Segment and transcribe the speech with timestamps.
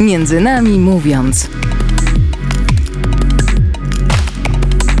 [0.00, 1.50] Między nami mówiąc.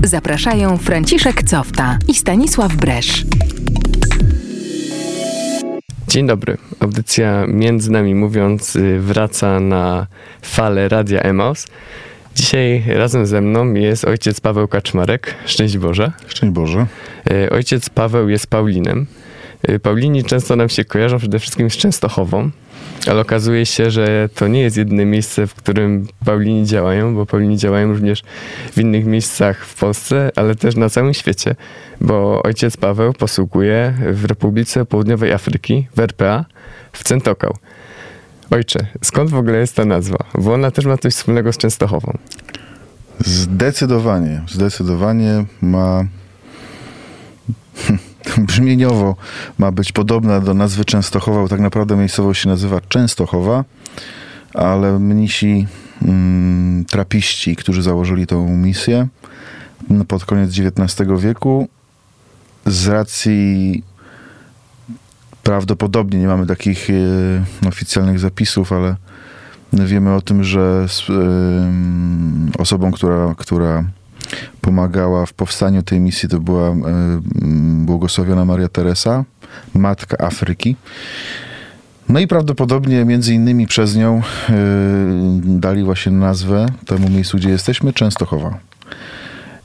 [0.04, 3.24] Zapraszają Franciszek Cofta i Stanisław Bresz.
[6.08, 6.56] Dzień dobry.
[6.80, 10.06] Audycja Między nami mówiąc y, wraca na
[10.42, 11.66] falę Radia Emaus.
[12.34, 15.34] Dzisiaj razem ze mną jest ojciec Paweł Kaczmarek.
[15.46, 16.12] Szczęść Boże.
[16.26, 16.86] Szczęść Boże.
[17.30, 19.06] Y, Ojciec Paweł jest Paulinem.
[19.68, 22.50] Y, Paulini często nam się kojarzą przede wszystkim z Częstochową,
[23.06, 27.56] ale okazuje się, że to nie jest jedyne miejsce, w którym Paulini działają, bo Paulini
[27.56, 28.22] działają również
[28.72, 31.54] w innych miejscach w Polsce, ale też na całym świecie,
[32.00, 36.44] bo ojciec Paweł posługuje w Republice Południowej Afryki, w RPA,
[36.92, 37.56] w Centokał.
[38.50, 40.18] Ojcze, skąd w ogóle jest ta nazwa?
[40.34, 42.18] Bo ona też ma coś wspólnego z Częstochową.
[43.18, 46.04] Zdecydowanie, zdecydowanie ma
[48.38, 49.16] brzmieniowo
[49.58, 53.64] ma być podobna do nazwy Częstochowa, bo tak naprawdę miejscowość się nazywa Częstochowa,
[54.54, 55.66] ale mnisi
[56.02, 59.08] mm, trapiści, którzy założyli tą misję
[59.90, 61.68] no, pod koniec XIX wieku,
[62.66, 63.82] z racji
[65.42, 68.96] prawdopodobnie, nie mamy takich e, oficjalnych zapisów, ale
[69.72, 70.86] wiemy o tym, że
[72.58, 73.84] osobą, która, która
[74.60, 76.74] pomagała w powstaniu tej misji, to była e,
[77.84, 79.24] błogosławiona Maria Teresa,
[79.74, 80.76] matka Afryki.
[82.08, 84.52] No i prawdopodobnie między innymi przez nią e,
[85.44, 88.58] dali właśnie nazwę temu miejscu, gdzie jesteśmy, Częstochowa.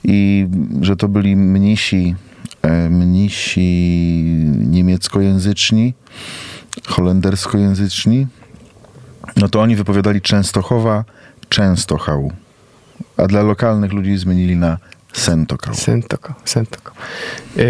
[0.03, 0.47] I
[0.81, 2.15] że to byli mnisi,
[2.61, 3.61] e, mnisi
[4.59, 5.93] niemieckojęzyczni,
[6.85, 8.27] holenderskojęzyczni,
[9.37, 11.05] no to oni wypowiadali Częstochowa,
[11.49, 12.31] Częstochał.
[13.17, 14.77] A dla lokalnych ludzi zmienili na
[15.13, 15.73] Sentokał.
[15.75, 16.91] Sentoko, Sentoko.
[17.55, 17.63] Yy,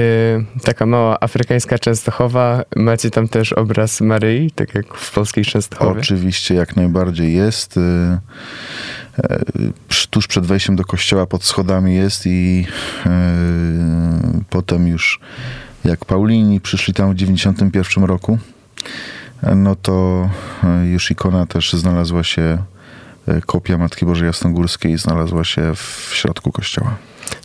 [0.63, 2.63] taka mała afrykańska Częstochowa.
[2.75, 5.99] Macie tam też obraz Maryi, tak jak w polskiej Częstochowie.
[6.01, 7.77] Oczywiście, jak najbardziej jest.
[7.77, 12.65] Y, y, przy- Tuż przed wejściem do kościoła pod schodami jest i
[13.05, 13.09] y,
[14.49, 15.19] potem już
[15.85, 18.37] jak Paulini przyszli tam w 91 roku,
[19.55, 20.29] no to
[20.83, 22.57] y, już ikona też znalazła się,
[23.45, 26.95] kopia Matki Bożej Jasnogórskiej znalazła się w środku kościoła.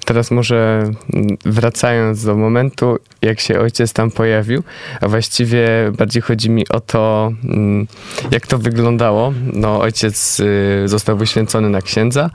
[0.04, 4.62] Teraz może mm, wracając do momentu, jak się ojciec tam pojawił,
[5.00, 5.68] a właściwie
[5.98, 7.86] bardziej chodzi mi o to, mm,
[8.30, 9.32] jak to wyglądało.
[9.52, 12.30] No, ojciec y, został wyświęcony na księdza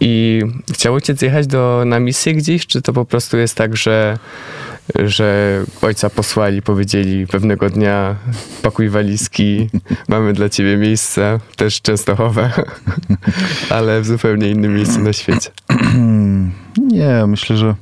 [0.00, 0.42] i
[0.72, 4.18] chciał ojciec jechać do, na misję gdzieś, czy to po prostu jest tak, że
[5.04, 8.16] że ojca posłali, powiedzieli pewnego dnia
[8.62, 9.70] pakuj walizki,
[10.08, 12.50] mamy dla ciebie miejsce, też Częstochowe,
[13.70, 15.50] ale w zupełnie innym miejscu na świecie.
[16.78, 17.74] Nie, myślę, że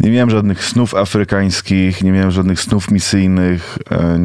[0.00, 4.18] nie miałem żadnych snów afrykańskich, nie miałem żadnych snów misyjnych, e,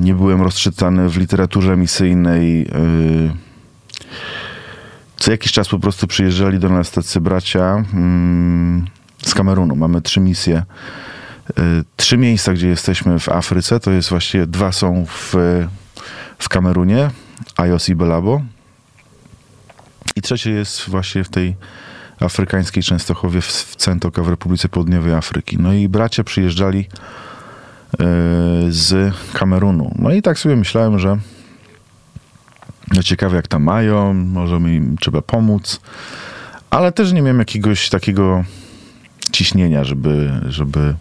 [0.00, 2.66] nie- byłem rozczytany w literaturze misyjnej.
[5.22, 8.86] Co jakiś czas po prostu przyjeżdżali do nas tacy bracia mm,
[9.26, 9.76] z Kamerunu.
[9.76, 10.56] Mamy trzy misje.
[11.58, 11.62] E,
[11.96, 15.34] Trzy miejsca, gdzie jesteśmy w Afryce, to jest właściwie dwa są w,
[16.38, 17.10] w Kamerunie,
[17.56, 18.42] Ayos i Belabo.
[20.16, 21.56] I trzecie jest właśnie w tej
[22.20, 25.58] afrykańskiej Częstochowie w, w Centoka w Republice Południowej Afryki.
[25.58, 27.96] No i bracia przyjeżdżali e,
[28.68, 29.94] z Kamerunu.
[29.98, 31.18] No i tak sobie myślałem, że
[32.94, 35.80] no ciekawe jak tam mają, może mi trzeba pomóc,
[36.70, 38.44] ale też nie miałem jakiegoś takiego
[39.32, 40.94] ciśnienia, żeby, żeby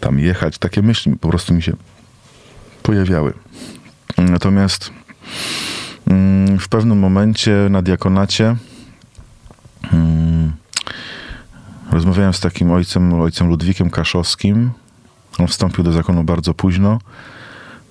[0.00, 0.58] tam jechać.
[0.58, 1.72] Takie myśli po prostu mi się
[2.82, 3.34] pojawiały.
[4.18, 4.90] Natomiast
[6.06, 8.56] mm, w pewnym momencie na diakonacie
[9.92, 10.52] mm,
[11.90, 14.70] rozmawiałem z takim ojcem, ojcem Ludwikiem Kaszowskim.
[15.38, 16.98] On wstąpił do zakonu bardzo późno.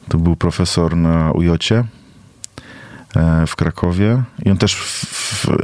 [0.10, 1.84] To był profesor na UJOcie
[3.48, 5.58] w Krakowie i on też w, w, e, e,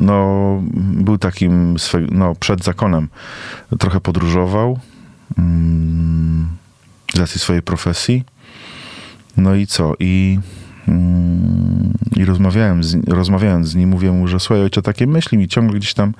[0.00, 3.08] no, był takim swe, no, przed zakonem.
[3.78, 4.78] Trochę podróżował
[5.38, 6.48] mm,
[7.14, 8.24] z racji swojej profesji.
[9.36, 9.94] No i co?
[9.98, 10.38] I,
[10.88, 15.48] mm, i rozmawiałem z, rozmawiając z nim, mówię mu, że słuchaj ojcze, takie myśli mi
[15.48, 16.12] ciągle gdzieś tam,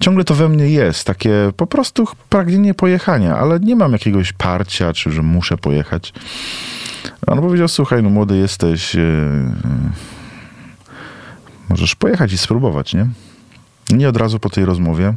[0.00, 4.92] ciągle to we mnie jest, takie po prostu pragnienie pojechania, ale nie mam jakiegoś parcia,
[4.92, 6.12] czy że muszę pojechać.
[7.26, 9.02] On powiedział, słuchaj, no młody jesteś, yy,
[11.68, 13.06] możesz pojechać i spróbować, nie?
[13.90, 15.14] Nie od razu po tej rozmowie,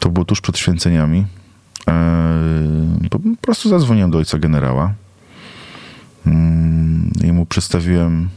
[0.00, 1.24] to było tuż przed święceniami,
[3.02, 4.92] yy, po prostu zadzwoniłem do ojca generała,
[6.26, 8.28] Mm, i mu przedstawiłem.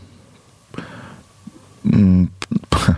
[1.94, 2.28] mm,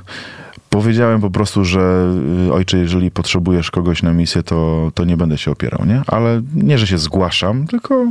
[0.70, 2.14] Powiedziałem po prostu, że
[2.54, 6.02] ojcze, jeżeli potrzebujesz kogoś na misję, to, to nie będę się opierał, nie?
[6.08, 8.06] Ale nie, że się zgłaszam, tylko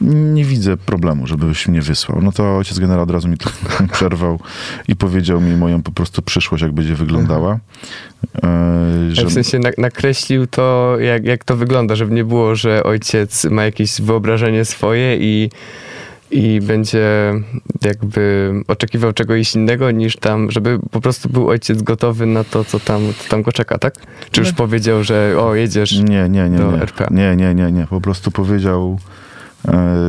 [0.00, 2.22] nie widzę problemu, żebyś mnie wysłał.
[2.22, 3.50] No to ojciec generał od razu mi to
[3.92, 4.40] przerwał
[4.88, 7.58] i powiedział mi moją po prostu przyszłość, jak będzie wyglądała.
[8.44, 8.48] E,
[9.12, 9.26] że...
[9.26, 14.00] W sensie nakreślił to, jak, jak to wygląda, żeby nie było, że ojciec ma jakieś
[14.00, 15.50] wyobrażenie swoje i
[16.30, 17.32] i będzie
[17.82, 22.80] jakby oczekiwał czegoś innego niż tam, żeby po prostu był ojciec gotowy na to, co
[22.80, 23.94] tam, co tam go czeka, tak?
[24.30, 26.82] Czy już powiedział, że o, jedziesz nie, nie, nie, do nie.
[26.82, 27.08] RPA?
[27.10, 27.86] Nie, nie, nie, nie.
[27.86, 28.98] Po prostu powiedział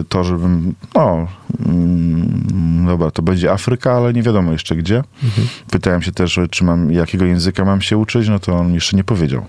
[0.10, 1.28] to, żebym, no,
[1.66, 5.04] mm, dobra, to będzie Afryka, ale nie wiadomo jeszcze gdzie.
[5.24, 5.48] Mhm.
[5.72, 9.04] Pytałem się też, czy mam, jakiego języka mam się uczyć, no to on jeszcze nie
[9.04, 9.46] powiedział.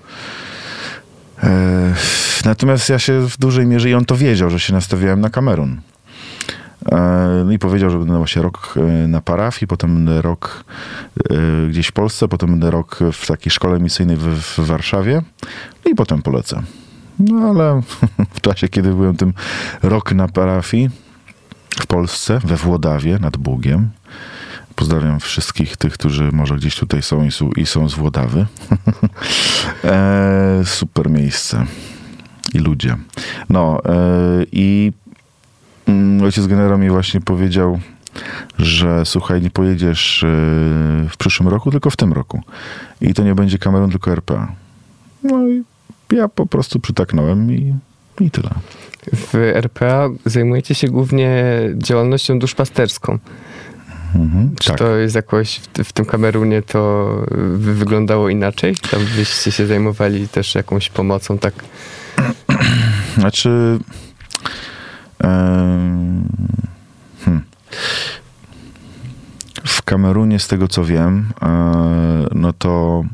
[1.43, 1.95] E,
[2.45, 5.81] natomiast ja się w dużej mierze, i on to wiedział, że się nastawiałem na Kamerun.
[6.93, 10.65] E, no i powiedział, że będę właśnie rok e, na parafii, potem będę rok
[11.31, 11.35] e,
[11.71, 15.23] gdzieś w Polsce, potem będę rok w takiej szkole misyjnej w, w Warszawie
[15.85, 16.63] no i potem polecę.
[17.19, 17.83] No ale
[18.37, 19.33] w czasie, kiedy byłem tym
[19.83, 20.91] rok na parafii
[21.81, 23.91] w Polsce, we Włodawie nad Bugiem,
[24.75, 28.47] pozdrawiam wszystkich tych, którzy może gdzieś tutaj są i i są z Włodawy.
[29.85, 31.67] e, super miejsce
[32.55, 32.97] i ludzie.
[33.49, 34.93] No e, i
[35.89, 37.79] Mm, ojciec generał mi właśnie powiedział,
[38.59, 40.27] że słuchaj, nie pojedziesz e,
[41.11, 42.41] w przyszłym roku, tylko w tym roku.
[43.01, 44.53] I to nie będzie Kamerun, tylko RPA.
[45.23, 45.63] No i
[46.13, 47.75] ja po prostu przytaknąłem i,
[48.21, 48.51] i tyle.
[49.13, 51.45] W RPA zajmujecie się głównie
[51.75, 53.19] działalnością duszpasterską.
[54.15, 54.79] Mhm, Czy tak.
[54.79, 57.13] to jest jakoś w, w, tym Kamerunie to
[57.59, 58.77] wyglądało inaczej?
[58.91, 61.55] Tam byście się zajmowali też jakąś pomocą, tak?
[63.19, 63.79] Znaczy,
[67.25, 67.43] Hmm.
[69.67, 73.05] W Kamerunie, z tego co wiem, e, no to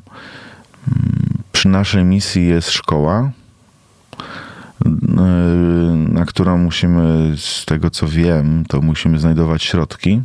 [0.89, 1.24] mm,
[1.65, 3.31] przy naszej misji jest szkoła,
[4.87, 4.91] e,
[6.09, 10.23] na którą musimy, z tego co wiem, to musimy znajdować środki,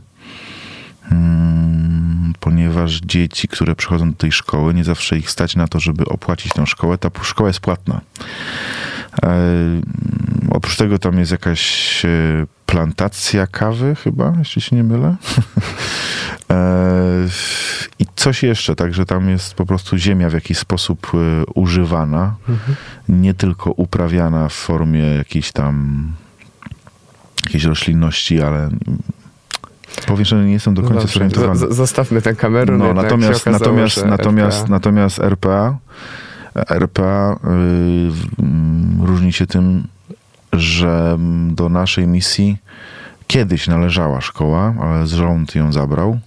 [1.11, 6.05] mm, ponieważ dzieci, które przychodzą do tej szkoły, nie zawsze ich stać na to, żeby
[6.05, 6.97] opłacić tę szkołę.
[6.97, 8.01] Ta szkoła jest płatna.
[9.23, 9.39] E,
[10.49, 15.15] oprócz tego tam jest jakaś e, plantacja kawy chyba, jeśli się nie mylę.
[16.51, 17.27] E,
[17.99, 21.11] I coś jeszcze, także tam jest po prostu ziemia w jakiś sposób
[21.55, 22.77] używana, mhm.
[23.09, 26.03] nie tylko uprawiana w formie jakiejś tam
[27.43, 28.69] jakiejś roślinności, ale
[30.07, 31.73] Powiem, że nie jestem do końca no zorientowany.
[31.73, 32.77] zostawmy tę kamerę.
[32.77, 34.69] No, natomiast, okazało, natomiast, natomiast, RPA.
[34.69, 35.77] natomiast RPA
[36.55, 39.83] RPA y, różni się tym,
[40.53, 41.17] że
[41.49, 42.57] do naszej misji
[43.27, 46.19] kiedyś należała szkoła, ale rząd ją zabrał.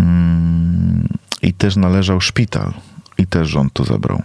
[0.00, 1.08] Mm,
[1.42, 2.72] I też należał szpital.
[3.18, 4.22] I też rząd to zabrał.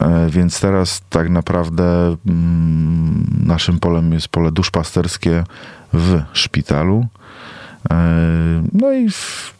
[0.00, 5.44] E, więc teraz tak naprawdę mm, naszym polem jest pole duszpasterskie
[5.92, 7.06] w szpitalu.
[7.90, 7.96] E,
[8.72, 9.54] no i w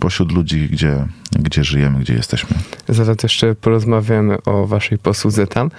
[0.00, 2.56] pośród ludzi, gdzie, gdzie żyjemy, gdzie jesteśmy.
[2.88, 5.70] Zaraz jeszcze porozmawiamy o waszej posłudze tam,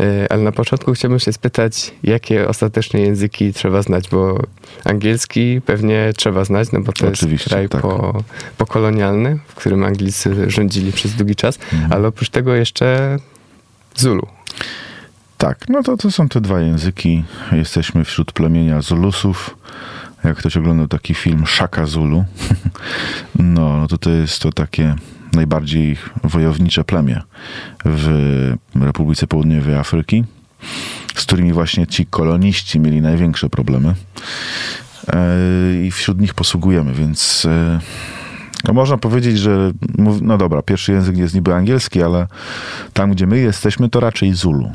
[0.00, 4.42] e, ale na początku chciałbym się spytać, jakie ostateczne języki trzeba znać, bo
[4.84, 7.82] angielski pewnie trzeba znać, no bo to Oczywiście, jest kraj tak.
[7.82, 8.24] po,
[8.58, 11.92] pokolonialny, w którym Anglicy rządzili przez długi czas, mhm.
[11.92, 13.18] ale oprócz tego jeszcze
[13.96, 14.26] Zulu.
[15.38, 17.24] Tak, no to, to są te dwa języki.
[17.52, 19.56] Jesteśmy wśród plemienia Zulusów
[20.24, 22.24] jak ktoś oglądał taki film Shaka Zulu,
[23.38, 24.94] no, no to to jest to takie
[25.32, 27.22] najbardziej wojownicze plemię
[27.84, 30.24] w Republice Południowej Afryki,
[31.14, 33.94] z którymi właśnie ci koloniści mieli największe problemy.
[35.12, 37.80] E, I wśród nich posługujemy, więc e,
[38.64, 39.72] no można powiedzieć, że
[40.22, 42.26] no dobra, pierwszy język jest niby angielski, ale
[42.92, 44.72] tam, gdzie my jesteśmy, to raczej Zulu.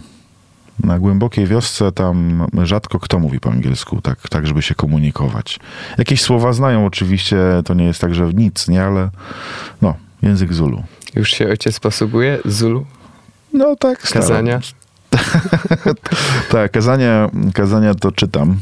[0.84, 5.60] Na głębokiej wiosce tam rzadko kto mówi po angielsku, tak, tak żeby się komunikować.
[5.98, 9.10] Jakieś słowa znają oczywiście, to nie jest tak, że nic, nie, ale
[9.82, 10.84] no, język Zulu.
[11.16, 12.86] Już się ojciec posługuje Zulu?
[13.54, 14.00] No tak.
[14.00, 14.60] Kazania?
[16.52, 18.58] tak, kazania, kazania to czytam.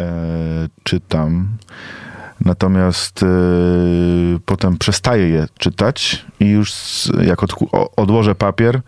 [0.00, 1.48] E, czytam.
[2.44, 3.26] Natomiast e,
[4.46, 6.72] potem przestaję je czytać i już
[7.22, 7.52] jak od,
[7.96, 8.80] odłożę papier,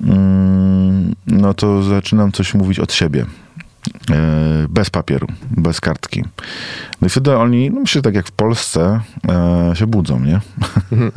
[0.00, 0.69] mm,
[1.26, 3.26] no to zaczynam coś mówić od siebie.
[4.10, 6.24] E, bez papieru, bez kartki.
[7.00, 10.40] No i wtedy oni, no myślę, tak jak w Polsce, e, się budzą, nie?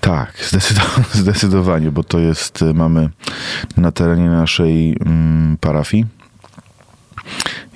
[0.00, 3.08] Tak, zdecydowanie, zdecydowanie, bo to jest, y, mamy
[3.76, 6.19] na terenie naszej mm, parafii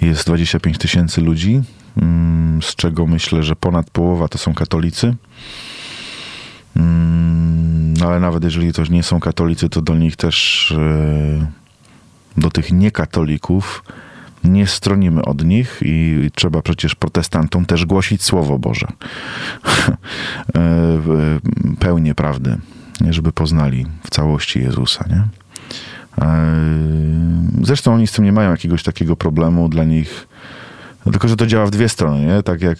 [0.00, 1.62] jest 25 tysięcy ludzi,
[2.02, 5.14] mm, z czego myślę, że ponad połowa to są katolicy.
[6.76, 11.46] Mm, no ale nawet jeżeli to nie są katolicy, to do nich też, e,
[12.36, 13.84] do tych niekatolików
[14.44, 18.86] nie stronimy od nich i trzeba przecież protestantom też głosić Słowo Boże.
[20.48, 20.60] E,
[21.00, 21.38] w-
[21.78, 22.58] Pełnię prawdy,
[23.10, 25.22] żeby poznali w całości Jezusa, nie?
[27.64, 30.28] Zresztą oni z tym nie mają jakiegoś takiego problemu dla nich.
[31.06, 32.42] No Tylko, że to działa w dwie strony, nie?
[32.42, 32.78] Tak jak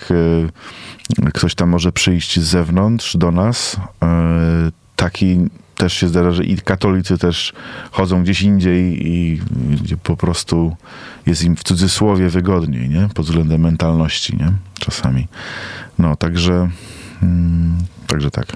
[1.24, 5.38] e, ktoś tam może przyjść z zewnątrz do nas, e, taki
[5.76, 7.52] też się zdarza, że i katolicy też
[7.90, 9.40] chodzą gdzieś indziej i
[10.02, 10.76] po prostu
[11.26, 13.08] jest im w cudzysłowie wygodniej, nie?
[13.14, 14.52] Pod względem mentalności, nie?
[14.78, 15.26] Czasami.
[15.98, 16.70] No, także,
[17.22, 17.76] mm,
[18.06, 18.46] także tak.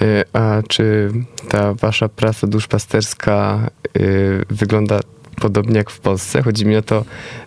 [0.00, 1.12] Y, A czy
[1.48, 3.60] ta wasza praca duszpasterska
[3.96, 5.00] y, wygląda
[5.40, 6.42] podobnie jak w Polsce?
[6.42, 7.04] Chodzi mi o to,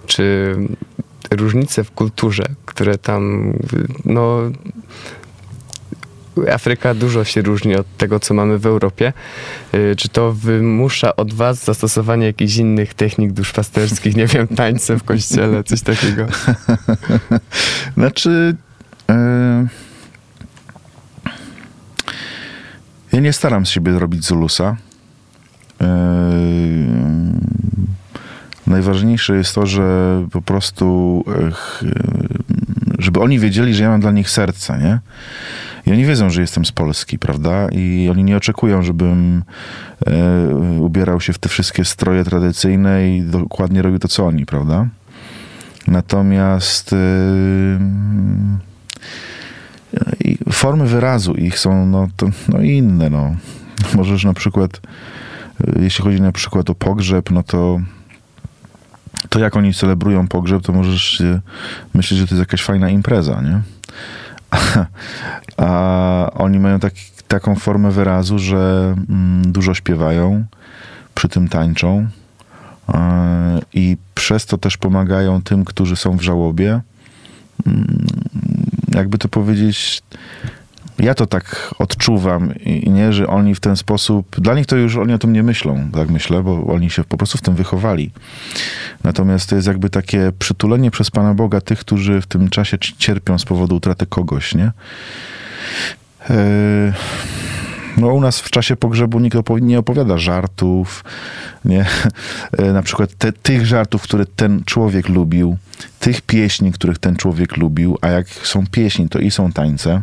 [0.07, 0.55] czy
[1.31, 3.53] różnice w kulturze, które tam,
[4.05, 4.39] no,
[6.51, 9.13] Afryka dużo się różni od tego, co mamy w Europie.
[9.73, 15.03] Y, Czy to wymusza od was zastosowanie jakichś innych technik duszpasterskich, nie wiem, tańce w
[15.03, 16.25] kościele, coś takiego?
[17.97, 18.55] Znaczy.
[19.09, 19.84] e,
[23.15, 24.77] ja nie staram z siebie robić Zulusa.
[25.81, 25.87] E,
[28.67, 29.83] najważniejsze jest to, że
[30.31, 31.23] po prostu.
[31.53, 31.83] ch-
[32.99, 34.99] żeby oni wiedzieli, że ja mam dla nich serce, nie?
[35.85, 37.67] I oni wiedzą, że jestem z Polski, prawda?
[37.71, 39.43] I oni nie oczekują, żebym
[40.07, 44.87] e, ubierał się w te wszystkie stroje tradycyjne i dokładnie robił to, co oni, prawda?
[45.87, 47.77] Natomiast y, i
[50.55, 53.09] formy wyrazu ich są no, to, no inne.
[53.09, 53.35] No.
[53.95, 54.81] Możesz na przykład,
[55.67, 57.79] y, jeśli chodzi na przykład o pogrzeb, no to
[59.29, 61.23] to jak oni celebrują pogrzeb, to możesz
[61.93, 63.61] myśleć, że to jest jakaś fajna impreza, nie?
[65.57, 66.93] A oni mają tak,
[67.27, 70.45] taką formę wyrazu, że mm, dużo śpiewają,
[71.15, 72.07] przy tym tańczą
[73.73, 76.81] i przez to też pomagają tym, którzy są w żałobie.
[78.95, 80.01] Jakby to powiedzieć,
[80.99, 84.97] ja to tak odczuwam i nie, że oni w ten sposób, dla nich to już
[84.97, 88.11] oni o tym nie myślą, tak myślę, bo oni się po prostu w tym wychowali.
[89.03, 92.95] Natomiast to jest jakby takie przytulenie przez Pana Boga tych, którzy w tym czasie ci-
[92.97, 94.71] cierpią z powodu utraty kogoś, nie?
[96.29, 96.35] Yy,
[97.97, 101.03] No u nas w czasie pogrzebu nikt opowi- nie opowiada żartów,
[101.65, 101.85] nie?
[102.57, 105.57] E, Na przykład te, tych żartów, które ten człowiek lubił,
[105.99, 110.01] tych pieśni, których ten człowiek lubił, a jak są pieśni, to i są tańce.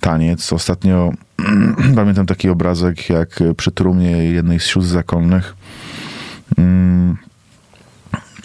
[0.00, 0.52] Taniec.
[0.52, 1.12] Ostatnio
[1.96, 5.56] pamiętam taki obrazek, jak przy trumnie jednej z sióstr zakonnych
[6.58, 7.16] mm,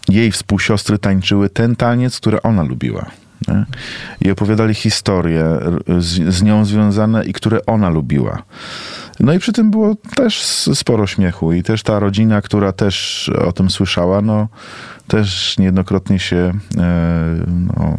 [0.09, 3.05] jej współsiostry tańczyły ten taniec, który ona lubiła.
[3.47, 3.65] Nie?
[4.21, 5.59] I opowiadali historie
[5.97, 8.43] z, z nią związane i które ona lubiła.
[9.19, 13.51] No i przy tym było też sporo śmiechu i też ta rodzina, która też o
[13.51, 14.47] tym słyszała, no
[15.07, 17.97] też niejednokrotnie się e, no,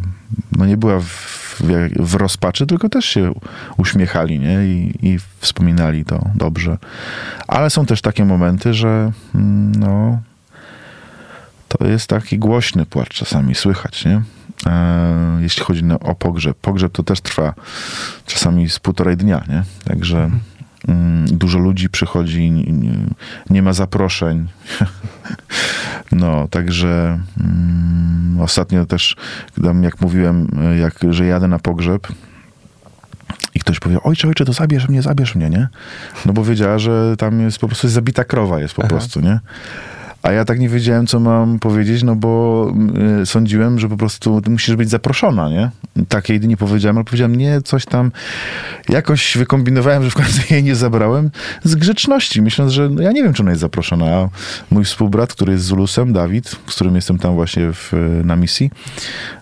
[0.57, 1.63] no nie była w, w,
[1.99, 3.33] w rozpaczy, tylko też się
[3.77, 4.65] uśmiechali nie?
[4.65, 6.77] I, i wspominali to dobrze.
[7.47, 10.19] Ale są też takie momenty, że mm, no
[11.67, 14.21] to jest taki głośny płacz czasami słychać, nie?
[14.67, 16.57] E, jeśli chodzi na, o pogrzeb.
[16.57, 17.53] Pogrzeb to też trwa
[18.25, 19.63] czasami z półtorej dnia, nie?
[19.83, 20.29] Także
[20.87, 22.93] mm, dużo ludzi przychodzi, nie,
[23.49, 24.47] nie ma zaproszeń.
[26.11, 29.15] no, także mm, ostatnio też,
[29.81, 30.47] jak mówiłem,
[30.79, 32.07] jak, że jadę na pogrzeb,
[33.55, 35.67] i ktoś powie, ojcze, ojcze, to zabierz mnie, zabierz mnie, nie?
[36.25, 38.89] No bo wiedziała, że tam jest po prostu zabita krowa jest po Aha.
[38.89, 39.39] prostu, nie?
[40.27, 42.73] A ja tak nie wiedziałem, co mam powiedzieć, no bo
[43.21, 45.71] y, sądziłem, że po prostu musisz być zaproszona, nie?
[46.09, 48.11] Takiej nie powiedziałem, ale powiedziałem, nie, coś tam
[48.89, 51.31] jakoś wykombinowałem, że w końcu jej nie zabrałem
[51.63, 54.05] z grzeczności, myśląc, że no, ja nie wiem, czy ona jest zaproszona.
[54.05, 54.29] A
[54.71, 57.93] mój współbrat, który jest z Zulusem, Dawid, z którym jestem tam właśnie w,
[58.23, 58.71] na misji,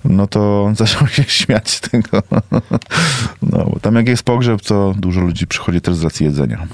[0.05, 2.23] no to on zaczął się śmiać z tego.
[3.51, 6.67] No, bo tam jak jest pogrzeb, to dużo ludzi przychodzi też z racji jedzenia,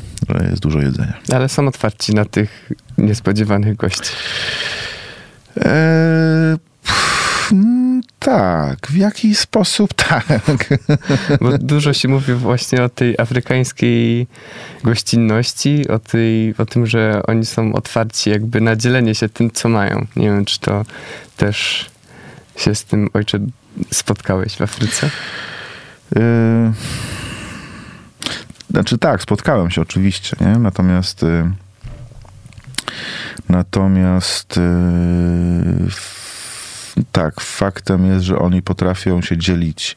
[0.50, 1.14] jest dużo jedzenia.
[1.34, 4.12] Ale są otwarci na tych niespodziewanych gości.
[5.58, 10.26] Eee, pff, mm, tak, w jaki sposób tak.
[11.42, 14.28] Bo dużo się mówi właśnie o tej afrykańskiej
[14.84, 19.70] gościnności, o, tej, o tym, że oni są otwarci jakby na dzielenie się tym, co
[19.70, 20.06] mają.
[20.16, 20.86] Nie wiem, czy to
[21.38, 21.90] też
[22.56, 23.40] się z tym, ojcze,
[23.92, 25.10] spotkałeś w Afryce?
[26.16, 26.72] Eee,
[28.70, 30.60] znaczy tak, spotkałem się oczywiście, nie?
[30.60, 31.52] Natomiast y,
[33.50, 34.62] natomiast y,
[37.12, 39.96] tak, faktem jest, że oni potrafią się dzielić.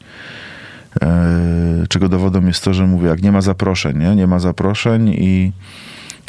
[1.01, 5.09] Eee, czego dowodem jest to, że mówię, jak nie ma zaproszeń, nie, nie ma zaproszeń
[5.09, 5.51] i,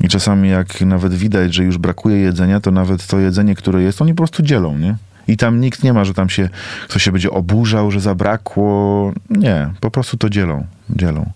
[0.02, 4.02] i czasami jak nawet widać, że już brakuje jedzenia, to nawet to jedzenie, które jest,
[4.02, 4.96] oni po prostu dzielą, nie?
[5.28, 6.48] I tam nikt nie ma, że tam się
[6.88, 9.12] ktoś się będzie oburzał, że zabrakło.
[9.30, 10.66] Nie, po prostu to dzielą.
[10.90, 11.30] dzielą.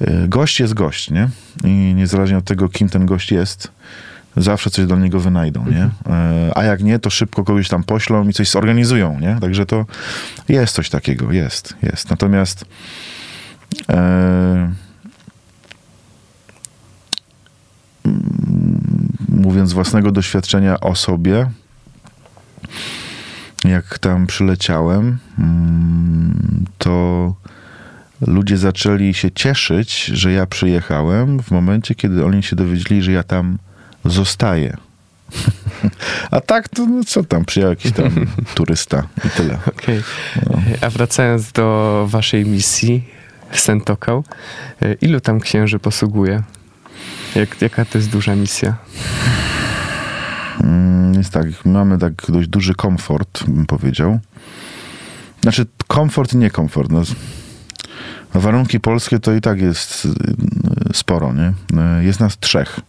[0.00, 1.28] Y, Gość jest gość, nie?
[1.64, 3.70] I niezależnie od tego, kim ten gość jest,
[4.36, 5.84] zawsze coś dla niego wynajdą, nie?
[5.84, 9.36] Y, A jak nie, to szybko kogoś tam poślą i coś zorganizują, nie?
[9.40, 9.86] Także to
[10.48, 12.10] jest coś takiego, jest, jest.
[12.10, 12.64] Natomiast
[13.90, 14.72] e,
[19.28, 21.50] mówiąc z własnego doświadczenia o sobie,
[23.64, 27.34] jak tam przyleciałem, mm, to
[28.20, 33.22] ludzie zaczęli się cieszyć, że ja przyjechałem w momencie, kiedy oni się dowiedzieli, że ja
[33.22, 33.58] tam
[34.10, 34.76] zostaję.
[36.30, 39.58] A tak, to no co tam, przyjechał jakiś tam turysta i tyle.
[39.66, 40.02] Okej.
[40.80, 43.04] A wracając do waszej misji
[43.50, 44.24] w Sentokał,
[44.82, 46.42] y, ilu tam księży posługuje?
[47.34, 48.76] Jak, jaka to jest duża misja?
[50.60, 54.18] Mm, Jest tak, mamy tak dość duży komfort, bym powiedział.
[55.42, 56.90] Znaczy, komfort i niekomfort.
[56.90, 57.02] No,
[58.34, 60.10] no warunki polskie to i tak jest y,
[60.94, 61.52] sporo, nie?
[62.00, 62.80] Y, Jest nas trzech.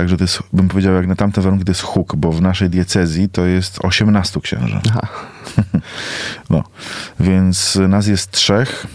[0.00, 2.70] Także to jest, bym powiedział, jak na tamte warunki to jest huk, bo w naszej
[2.70, 4.80] diecezji to jest 18 księży.
[4.88, 5.08] Aha.
[6.50, 6.64] No,
[7.20, 8.86] więc nas jest trzech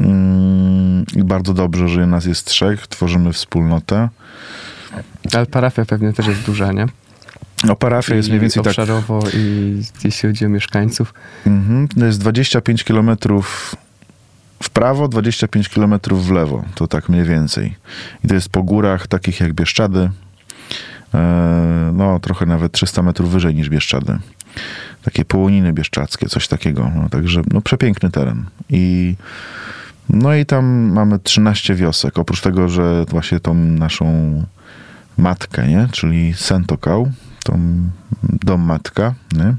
[0.00, 2.86] mm, i bardzo dobrze, że nas jest trzech.
[2.86, 4.08] Tworzymy wspólnotę.
[5.32, 6.86] Ale parafia pewnie też jest duża, nie?
[7.64, 11.14] No, parafia jest mniej więcej I tak obszarowo i jeśli chodzi o mieszkańców.
[11.46, 11.88] Mhm.
[11.88, 13.16] To jest 25 km
[14.62, 16.64] w prawo, 25 km w lewo.
[16.74, 17.76] To tak mniej więcej.
[18.24, 20.10] I to jest po górach takich jak Bieszczady.
[21.14, 24.18] E, No, trochę nawet 300 metrów wyżej niż Bieszczady.
[25.02, 26.90] Takie połoniny bieszczadzkie, coś takiego.
[26.96, 28.44] No, także no, przepiękny teren.
[28.70, 29.14] I
[30.08, 32.18] no i tam mamy 13 wiosek.
[32.18, 34.06] Oprócz tego, że właśnie tą naszą
[35.18, 35.88] matkę, nie?
[35.92, 37.12] czyli Sentokał,
[37.44, 37.58] tą
[38.22, 39.54] dom matka, nie?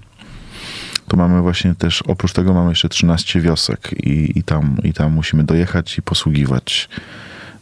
[1.07, 5.13] to mamy właśnie też, oprócz tego mamy jeszcze 13 wiosek i, i, tam, i tam
[5.13, 6.89] musimy dojechać i posługiwać,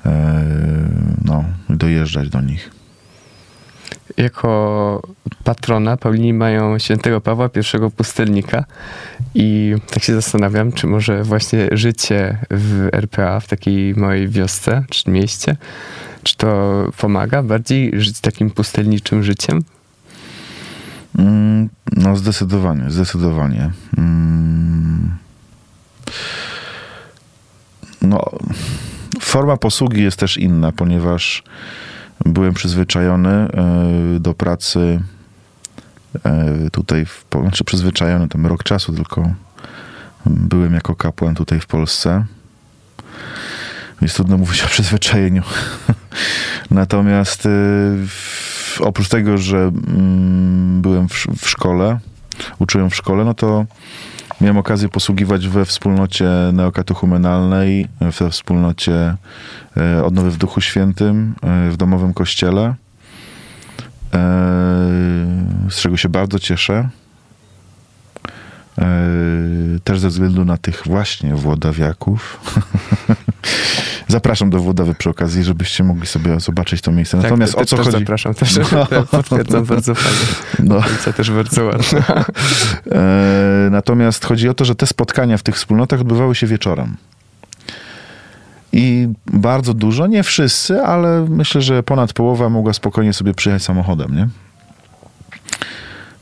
[0.06, 0.43] e,
[1.25, 2.71] no, dojeżdżać do nich.
[4.17, 5.02] Jako
[5.43, 8.65] patrona Paulini mają świętego Pawła, pierwszego pustelnika
[9.36, 15.10] i tak się zastanawiam, czy może właśnie życie w RPA, w takiej małej wiosce czy
[15.10, 15.58] mieście,
[16.23, 19.63] czy to pomaga bardziej żyć takim pustelniczym życiem?
[21.19, 23.71] Mm, No zdecydowanie, zdecydowanie.
[23.97, 25.17] Mm.
[28.02, 28.30] No,
[29.21, 31.43] forma posługi jest też inna, ponieważ
[32.26, 33.50] byłem przyzwyczajony e,
[34.20, 35.02] do pracy
[36.24, 39.30] e, tutaj, w, znaczy przyzwyczajony, tam rok czasu tylko
[40.26, 42.26] byłem jako kapłan tutaj w Polsce.
[44.02, 45.44] Jest trudno mówić o przyzwyczajeniu.
[46.72, 47.44] Natomiast
[48.08, 51.08] w- oprócz tego, że mm, byłem
[51.38, 52.00] w szkole,
[52.60, 53.66] uczyłem w szkole, no to
[54.43, 57.88] miałem okazję posługiwać we wspólnocie neokatechumenalnej,
[58.19, 59.15] we wspólnocie
[59.77, 62.75] e, Odnowy w Duchu Świętym, e, w domowym kościele, e,
[65.69, 66.89] z czego się bardzo cieszę.
[69.84, 72.39] Też ze względu na tych właśnie Włodawiaków.
[74.08, 77.18] Zapraszam do Włodawy przy okazji, żebyście mogli sobie zobaczyć to miejsce.
[77.18, 78.00] Natomiast tak, o co też chodzi?
[78.00, 78.86] zapraszam, też No.
[79.12, 80.20] potwierdzam, bardzo fajnie.
[80.60, 80.82] No.
[81.16, 82.00] Też bardzo ładna.
[82.92, 86.98] E, natomiast chodzi o to, że te spotkania w tych wspólnotach odbywały się wieczorem.
[88.74, 94.16] I bardzo dużo, nie wszyscy, ale myślę, że ponad połowa mogła spokojnie sobie przyjechać samochodem,
[94.16, 94.28] nie?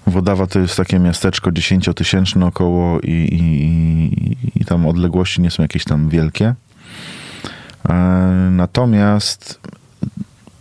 [0.08, 5.84] Wodawa to jest takie miasteczko dziesięciotysięczne około i, i, i tam odległości nie są jakieś
[5.84, 6.56] tam wielkie.
[7.90, 7.94] E,
[8.52, 9.60] natomiast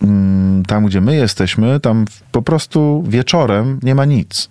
[0.02, 4.48] mm, tam, gdzie my jesteśmy, tam po prostu wieczorem nie ma nic.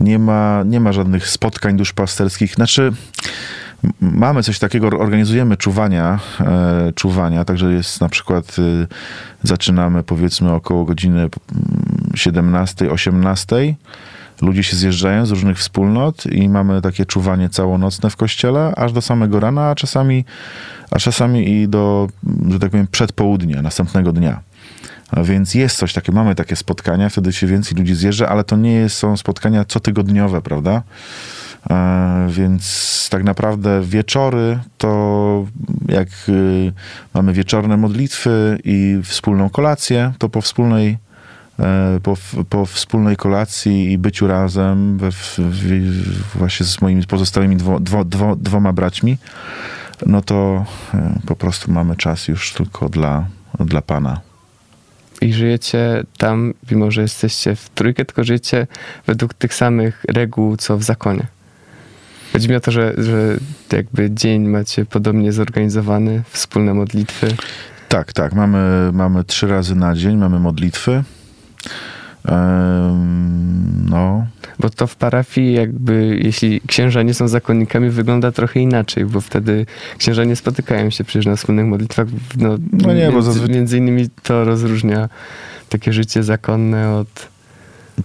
[0.00, 2.54] Nie ma, nie ma żadnych spotkań duszpasterskich.
[2.54, 2.92] Znaczy,
[4.00, 8.86] mamy coś takiego, organizujemy czuwania, e, czuwania, także jest na przykład, y,
[9.42, 11.30] zaczynamy powiedzmy około godziny mm,
[12.14, 13.74] 17-18.
[14.42, 19.02] Ludzie się zjeżdżają z różnych wspólnot i mamy takie czuwanie całonocne w kościele, aż do
[19.02, 20.24] samego rana, a czasami,
[20.90, 22.08] a czasami i do,
[22.50, 24.40] że tak powiem, przedpołudnia, następnego dnia.
[25.24, 28.88] Więc jest coś takiego, mamy takie spotkania, wtedy się więcej ludzi zjeżdża, ale to nie
[28.88, 30.82] są spotkania cotygodniowe, prawda?
[31.70, 35.46] E, więc tak naprawdę wieczory to
[35.88, 36.72] jak y,
[37.14, 40.98] mamy wieczorne modlitwy i wspólną kolację, to po wspólnej
[42.02, 42.16] po,
[42.48, 48.04] po wspólnej kolacji i byciu razem we, w, w, właśnie z moimi pozostałymi dwo, dwo,
[48.04, 49.18] dwo, dwoma braćmi,
[50.06, 53.26] no to e, po prostu mamy czas już tylko dla,
[53.60, 54.20] dla Pana.
[55.20, 58.66] I żyjecie tam, mimo że jesteście w trójkę, tylko żyjecie
[59.06, 61.26] według tych samych reguł, co w zakonie.
[62.32, 63.36] Chodzi mi o to, że, że
[63.72, 67.36] jakby dzień macie podobnie zorganizowany, wspólne modlitwy.
[67.88, 68.32] Tak, tak.
[68.32, 71.04] Mamy, mamy trzy razy na dzień, mamy modlitwy.
[73.90, 74.26] No,
[74.58, 79.66] Bo to w parafii jakby, jeśli księża nie są zakonnikami, wygląda trochę inaczej, bo wtedy
[79.98, 82.06] księża nie spotykają się przecież na wspólnych modlitwach.
[82.38, 85.08] No, No nie, bo między, zazwy- między innymi to rozróżnia
[85.68, 87.28] takie życie zakonne od...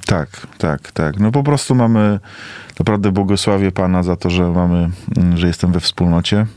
[0.06, 1.20] tak, tak, tak.
[1.20, 2.20] No po prostu mamy,
[2.80, 6.38] naprawdę błogosławię Pana za to, że mamy, mm, że jestem we wspólnocie.
[6.38, 6.48] Mm,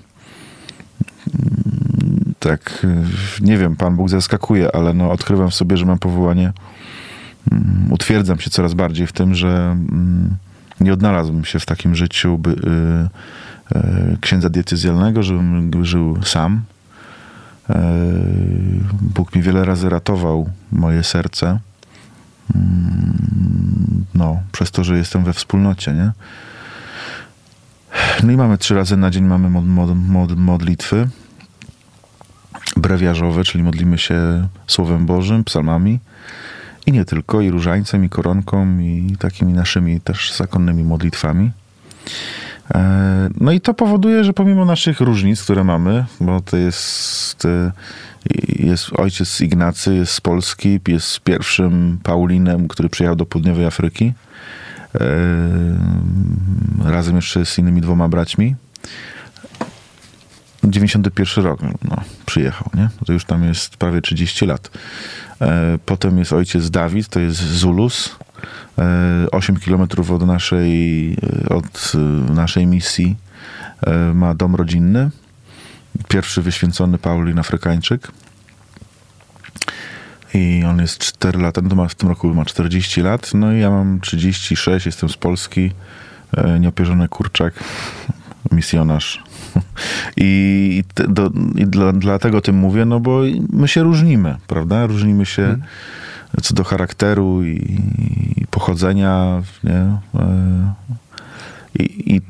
[2.39, 6.53] Tak, y, nie wiem, Pan Bóg zaskakuje, ale no odkrywam w sobie, że mam powołanie.
[7.53, 10.37] Mm, Utwierdzam się coraz bardziej w tym, że mm,
[10.81, 16.63] nie odnalazłbym się w takim życiu by, y, y, księdza diecezjalnego, żebym żył sam.
[17.71, 18.03] E,
[18.93, 21.59] Bóg mi wiele razy ratował moje serce.
[22.55, 26.13] Mm, No, przez to, że jestem we wspólnocie, nie?
[28.23, 31.09] No i mamy trzy razy na dzień mamy mod, mod, mod, modlitwy
[32.77, 35.99] brewiarzowe, czyli modlimy się Słowem Bożym, psalmami
[36.87, 41.51] i nie tylko, i różańcem, i koronką, i takimi naszymi też zakonnymi modlitwami.
[42.75, 47.73] E, No i to powoduje, że pomimo naszych różnic, które mamy, bo to jest, e,
[48.49, 54.13] jest ojciec Ignacy, jest z Polski, jest pierwszym Paulinem, który przyjechał do południowej Afryki,
[54.95, 55.01] e,
[56.85, 58.55] razem jeszcze z innymi dwoma braćmi.
[60.65, 62.89] 91 rok no, przyjechał, nie?
[63.07, 64.71] To już tam jest prawie 30 lat.
[65.41, 68.17] E, Potem jest ojciec Dawid, to jest Zulus,
[68.79, 71.17] e, 8 kilometrów od naszej,
[71.51, 71.99] od e,
[72.33, 73.17] naszej misji
[73.87, 75.11] e, ma dom rodzinny.
[76.09, 78.13] Pierwszy wyświęcony Paulin Afrykańczyk.
[80.35, 83.53] I on jest 4 lata, no to ma, w tym roku ma 40 lat, no
[83.53, 85.73] i ja mam 36, jestem z Polski,
[86.37, 87.55] e, nieopierzony kurczak,
[88.53, 89.23] misjonarz.
[90.17, 93.21] I, te- do, i dla, dlatego o tym mówię, no bo
[93.53, 94.87] my się różnimy, prawda?
[94.87, 95.63] Różnimy się Mhm.
[96.43, 97.79] co do charakteru i,
[98.37, 99.73] i pochodzenia, nie?
[100.21, 100.73] E,
[101.79, 102.21] I, I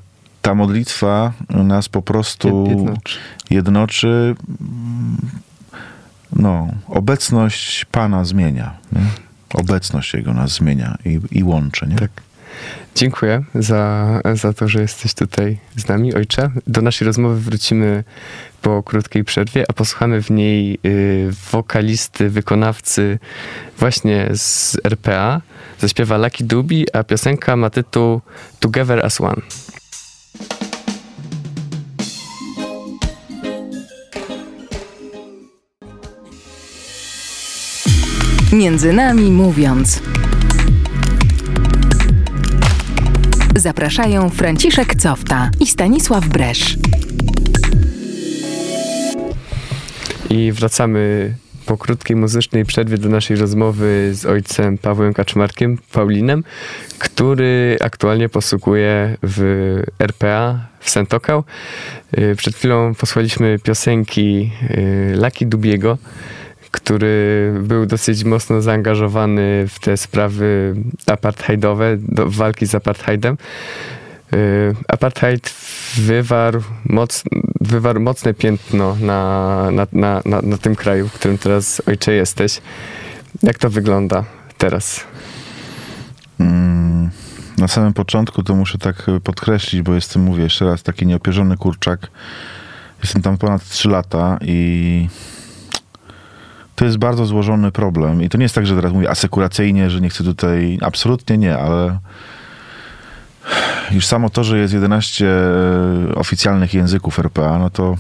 [0.43, 3.19] ta modlitwa nas po prostu Jednoczy.
[3.51, 4.35] jednoczy.
[6.37, 8.75] No, obecność Pana zmienia.
[8.93, 9.01] Nie?
[9.55, 11.87] Obecność Jego nas zmienia i, i łączy.
[11.87, 11.97] Nie?
[11.97, 12.11] Tak.
[12.95, 16.51] Dziękuję za, za to, że jesteś tutaj z nami, ojcze.
[16.67, 18.05] Do naszej rozmowy wrócimy
[18.63, 23.19] po krótkiej przerwie, a posłuchamy w niej y, wokalisty, wykonawcy
[23.79, 25.41] właśnie z RPA.
[25.79, 28.21] Zaśpiewa Lucky Dubi, a piosenka ma tytuł
[28.61, 29.43] Together as One.
[38.53, 40.03] Między nami mówiąc.
[43.61, 46.77] Zapraszają Franciszek Cofta i Stanisław Bresz.
[50.31, 51.35] I wracamy
[51.67, 56.45] po krótkiej muzycznej przerwie do naszej rozmowy z ojcem Pawłem Kaczmarkiem, Paulinem,
[56.99, 59.43] który aktualnie posługuje w
[59.99, 61.45] RPA w Sentokał.
[62.19, 65.99] Y, Przed chwilą posłuchaliśmy piosenki y, Lucky Dubiego,
[66.71, 70.75] który był dosyć mocno zaangażowany w te sprawy
[71.07, 73.37] apartheidowe, do walki z apartheidem.
[74.35, 75.55] Y, Apartheid
[75.97, 77.25] wywarł, moc,
[77.61, 82.61] wywarł mocne piętno na, na, na, na, na tym kraju, w którym teraz ojcze jesteś.
[83.43, 84.25] Jak to wygląda
[84.59, 85.05] teraz?
[86.41, 87.11] mm,
[87.59, 92.11] na samym początku to muszę tak podkreślić, bo jestem, mówię jeszcze raz, taki nieopierzony kurczak.
[93.03, 95.09] Jestem tam ponad 3 lata i
[96.81, 98.23] to jest bardzo złożony problem.
[98.23, 100.79] I to nie jest tak, że teraz mówię asekuracyjnie, że nie chcę tutaj.
[100.83, 101.99] Absolutnie nie, ale
[103.91, 105.27] już samo to, że jest 11
[106.15, 107.97] oficjalnych języków RPA, no to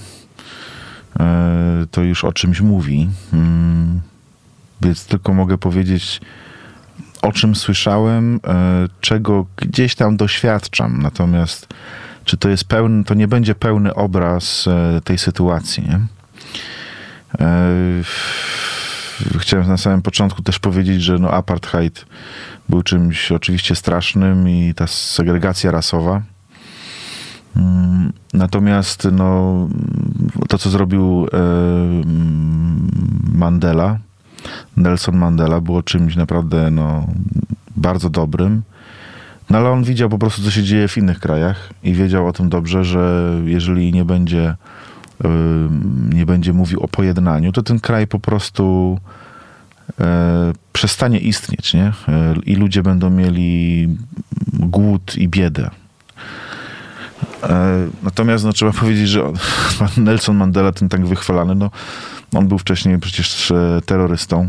[1.21, 3.09] e, to już o czymś mówi.
[3.33, 4.01] Mm,
[4.83, 6.21] więc tylko mogę powiedzieć,
[7.23, 11.03] o czym słyszałem, e, czego gdzieś tam doświadczam.
[11.03, 11.69] Natomiast
[12.25, 15.83] czy to jest pełny, to nie będzie pełny obraz e, tej sytuacji.
[15.83, 16.01] Nie?
[19.39, 22.07] Chciałem na samym początku też powiedzieć, że no apartheid
[22.69, 26.23] był czymś oczywiście strasznym i ta segregacja rasowa.
[27.57, 29.69] Mm, natomiast no,
[30.49, 31.39] to, co zrobił e,
[33.35, 33.99] Mandela,
[34.77, 37.07] Nelson Mandela, było czymś naprawdę no,
[37.77, 38.63] bardzo dobrym.
[39.51, 42.33] No ale on widział po prostu, co się dzieje w innych krajach i wiedział o
[42.33, 44.57] tym dobrze, że jeżeli nie będzie,
[46.13, 48.99] nie będzie mówił o pojednaniu, to ten kraj po prostu
[50.01, 51.93] e, przestanie istnieć, nie?
[52.47, 53.89] I ludzie będą mieli
[54.53, 55.71] głód i biedę.
[58.03, 59.35] Natomiast no, trzeba powiedzieć, że on,
[59.97, 61.71] Nelson Mandela, ten tak wychwalany, no,
[62.35, 64.49] on był wcześniej przecież e, terrorystą.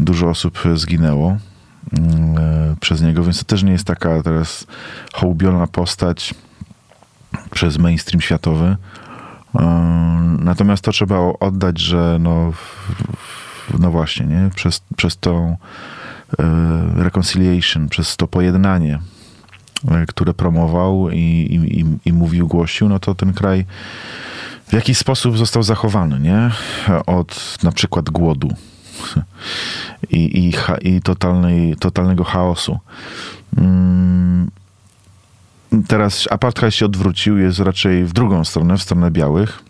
[0.00, 1.36] Dużo osób zginęło
[2.80, 4.66] przez niego, więc to też nie jest taka teraz
[5.12, 6.34] hołubiona postać
[7.50, 8.76] przez mainstream światowy.
[10.38, 12.52] Natomiast to trzeba oddać, że no,
[13.78, 14.50] no właśnie, nie?
[14.54, 15.56] Przez, przez tą
[16.96, 18.98] reconciliation, przez to pojednanie
[19.90, 23.64] E, które promował i, i, i mówił, głosił, no to ten kraj
[24.68, 26.50] w jakiś sposób został zachowany, nie?
[27.06, 28.48] Od na przykład głodu
[30.10, 30.52] i, i,
[30.94, 32.78] i totalnej, totalnego chaosu.
[33.56, 34.50] Mm,
[35.88, 39.62] teraz apartheid się odwrócił, jest raczej w drugą stronę, w stronę białych.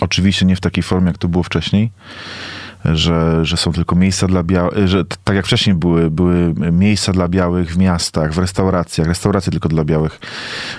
[0.00, 1.90] Oczywiście nie w takiej formie, jak to było wcześniej
[2.84, 7.28] że, że są tylko miejsca dla białych, że tak jak wcześniej były, były miejsca dla
[7.28, 10.20] białych w miastach, w restauracjach, restauracje tylko dla białych.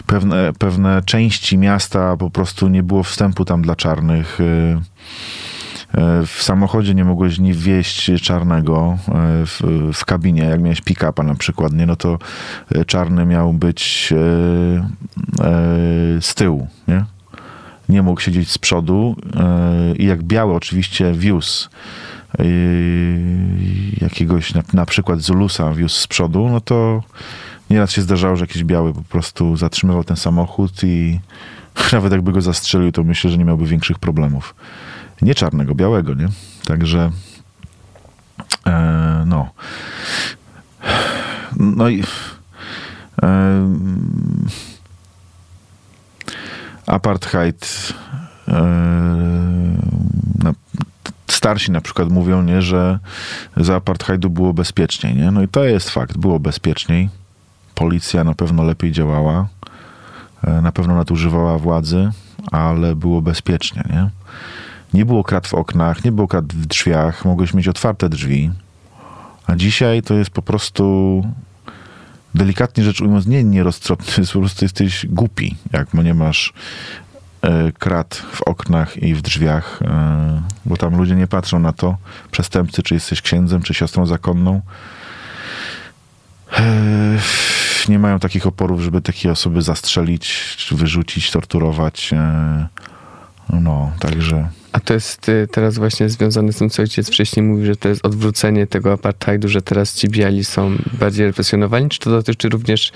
[0.05, 4.39] Pewne, pewne części miasta po prostu nie było wstępu tam dla czarnych.
[4.39, 4.79] Y, y,
[6.25, 9.11] w samochodzie nie mogłeś nie wieść czarnego y,
[9.45, 9.61] w,
[9.93, 11.85] w kabinie, jak miałeś pick-upa na przykład, nie?
[11.85, 12.19] no to
[12.87, 14.13] czarny miał być
[16.19, 17.05] z tyłu, nie?
[17.89, 21.69] nie mógł siedzieć z przodu e, i jak biały oczywiście wiózł
[22.39, 22.43] e,
[24.01, 27.03] jakiegoś na, na przykład Zulusa wiózł z przodu, no to
[27.69, 31.19] nieraz się zdarzało, że jakiś biały po prostu zatrzymywał ten samochód i
[31.91, 34.55] nawet jakby go zastrzelił, to myślę, że nie miałby większych problemów.
[35.21, 36.27] Nie czarnego, białego, nie?
[36.65, 37.11] Także
[38.67, 39.49] e, no.
[41.59, 42.03] No i
[43.23, 43.69] e,
[46.85, 47.93] apartheid.
[48.47, 49.09] E,
[51.27, 52.99] starsi na przykład mówią, nie, że
[53.57, 55.15] za apartheidu było bezpieczniej.
[55.15, 55.31] Nie?
[55.31, 57.09] No i to jest fakt, było bezpieczniej.
[57.75, 59.47] Policja na pewno lepiej działała,
[60.43, 62.11] e, na pewno nadużywała władzy,
[62.51, 63.83] ale było bezpiecznie.
[63.89, 64.09] Nie?
[64.93, 68.51] Nie było krat w oknach, nie było krat w drzwiach, mogłeś mieć otwarte drzwi.
[69.47, 71.23] A dzisiaj to jest po prostu
[72.35, 76.53] delikatnie rzecz ujmując, nie nieroztropny, po prostu jesteś głupi, jak nie masz
[77.41, 81.97] e, krat w oknach i w drzwiach, e, bo tam ludzie nie patrzą na to,
[82.31, 84.61] przestępcy, czy jesteś księdzem, czy siostrą zakonną.
[86.57, 87.17] E,
[87.89, 92.11] nie mają takich oporów, żeby takie osoby zastrzelić, wyrzucić, torturować.
[93.49, 94.47] No, także...
[94.71, 97.89] A to jest y, teraz właśnie związane z tym, co ojciec wcześniej mówił, że to
[97.89, 102.91] jest odwrócenie tego apartheidu, że teraz ci biali są bardziej represjonowani, czy to dotyczy również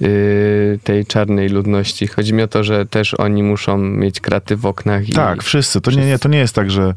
[0.00, 2.06] yy, tej czarnej ludności?
[2.06, 5.08] Chodzi mi o to, że też oni muszą mieć kraty w oknach.
[5.08, 5.80] I tak, wszyscy.
[5.80, 6.06] To, wszyscy.
[6.06, 6.94] Nie, nie, to nie jest tak, że,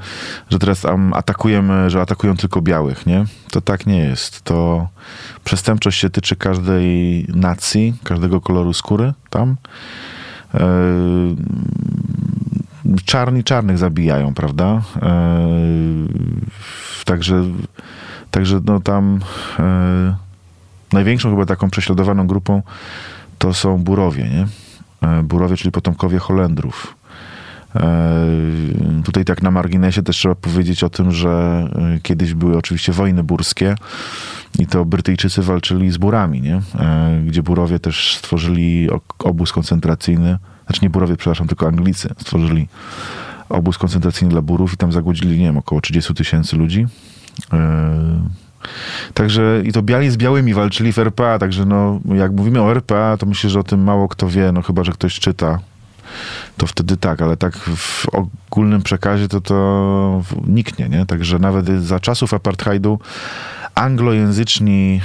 [0.50, 3.26] że teraz um, atakujemy, że atakują tylko białych, nie?
[3.52, 4.42] To tak nie jest.
[4.42, 4.88] To
[5.44, 9.56] przestępczość się tyczy każdej nacji, każdego koloru skóry tam.
[10.54, 10.60] Yy,
[13.06, 14.82] czarni czarnych zabijają, prawda?
[15.02, 15.48] E,
[17.06, 17.44] także,
[18.32, 19.20] także no tam
[19.60, 20.16] e,
[20.94, 22.62] największą chyba taką prześladowaną grupą
[23.38, 24.48] to są Burowie, nie?
[25.10, 26.98] E, burowie, czyli potomkowie Holendrów.
[29.06, 31.64] Tutaj tak na marginesie też trzeba powiedzieć o tym, że
[32.04, 33.76] kiedyś były oczywiście wojny burskie
[34.60, 36.62] i to Brytyjczycy walczyli z Burami, nie?
[37.28, 42.68] gdzie Burowie też stworzyli obóz koncentracyjny znaczy nie Burowie, przepraszam, tylko Anglicy stworzyli
[43.50, 46.88] obóz koncentracyjny dla Burów i tam zagłodzili, nie wiem, około 30 tysięcy ludzi.
[47.54, 47.98] E,
[49.14, 53.18] Także i to biali z białymi walczyli w RPA, także no, jak mówimy o RPA,
[53.18, 55.60] to myślę, że o tym mało kto wie, no chyba, że ktoś czyta.
[56.58, 58.06] To wtedy tak, ale tak w
[58.50, 61.06] ogólnym przekazie to to niknie, nie?
[61.06, 63.00] Także nawet za czasów apartheidu
[63.76, 65.02] anglojęzyczni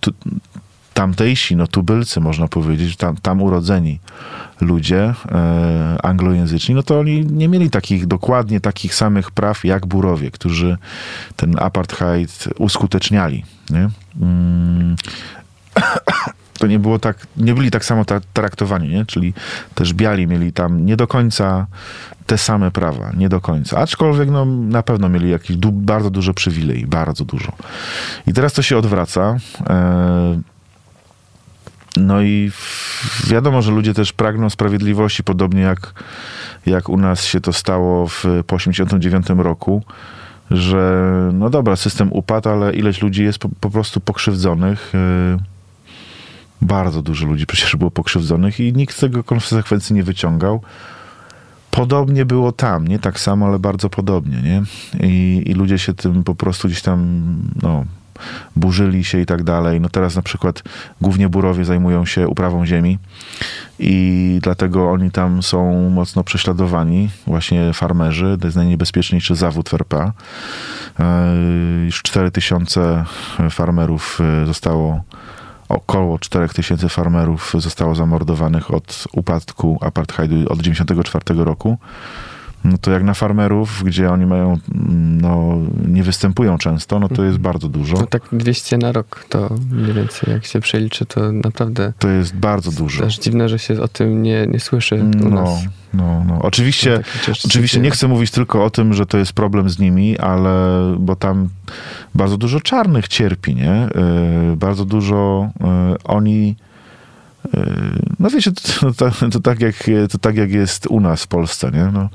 [0.00, 0.10] tu,
[0.94, 3.98] tamtejsi, no tubylcy można powiedzieć, tam, tam urodzeni
[4.60, 10.30] ludzie e, anglojęzyczni, no to oni nie mieli takich, dokładnie takich samych praw jak Burowie,
[10.30, 10.76] którzy
[11.36, 13.44] ten apartheid uskuteczniali.
[13.70, 13.88] Nie?
[14.20, 14.96] Mm.
[16.58, 19.06] To nie było tak, nie byli tak samo tra- traktowani, nie?
[19.06, 19.34] czyli
[19.74, 21.66] też biali mieli tam nie do końca
[22.26, 23.78] te same prawa, nie do końca.
[23.78, 27.52] Aczkolwiek no, na pewno mieli jakieś du- bardzo dużo przywilei, bardzo dużo.
[28.26, 29.36] I teraz to się odwraca.
[29.66, 30.40] E,
[31.96, 32.50] no i
[33.26, 35.94] wiadomo, że ludzie też pragną sprawiedliwości, podobnie jak,
[36.66, 39.82] jak u nas się to stało w, po 89 roku,
[40.50, 44.92] że no dobra, system upadł, ale ileś ludzi jest po, po prostu pokrzywdzonych.
[44.94, 45.38] Yy,
[46.62, 50.62] Bardzo dużo ludzi przecież było pokrzywdzonych i nikt z tego konsekwencji nie wyciągał.
[51.70, 54.62] Podobnie było tam, nie tak samo, ale bardzo podobnie, nie?
[55.08, 57.22] I, i ludzie się tym po prostu gdzieś tam,
[57.62, 57.84] no,
[58.56, 59.80] burzyli się i tak dalej.
[59.80, 60.62] No teraz na przykład
[61.00, 62.98] głównie burowie zajmują się uprawą ziemi
[63.78, 68.36] i dlatego oni tam są mocno prześladowani, właśnie farmerzy.
[68.40, 70.12] To jest najniebezpieczniejszy zawód w RPA.
[71.00, 71.34] E,
[71.84, 73.04] Już 4 tysiące
[73.50, 75.00] farmerów e, zostało
[75.68, 81.78] około 4000 farmerów zostało zamordowanych od upadku apartheidu od 1994 roku.
[82.64, 85.56] No to jak na farmerów, gdzie oni mają, mm, no,
[85.88, 87.96] nie występują często, no to jest bardzo dużo.
[88.00, 92.36] No tak 200 na rok to mniej więcej jak się przeliczy, to naprawdę To jest
[92.36, 93.04] bardzo dużo.
[93.04, 95.48] też dziwne, że się o tym nie, nie słyszy u No, nas.
[95.94, 96.38] no, no.
[96.42, 100.18] Oczywiście, rzeczy oczywiście nie chcę mówić tylko o tym, że to jest problem z nimi,
[100.18, 101.48] ale bo tam
[102.14, 103.88] bardzo dużo czarnych cierpi, nie?
[104.50, 105.66] Yy, bardzo dużo yy,
[106.04, 106.56] oni
[108.18, 109.74] no wiecie, to, to, to, tak jak,
[110.10, 111.84] to tak jak jest u nas w Polsce, nie?
[111.92, 112.08] No,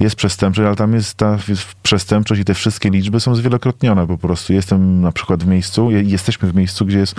[0.00, 1.38] jest przestępczość, ale tam jest ta
[1.82, 4.52] przestępczość i te wszystkie liczby są zwielokrotnione po prostu.
[4.52, 7.14] Jestem na przykład w miejscu, je- jesteśmy w miejscu, gdzie jest